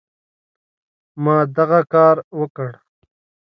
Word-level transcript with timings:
ما 1.23 1.37
دغه 1.57 1.81
کار 1.93 2.15
وکړ. 2.39 2.71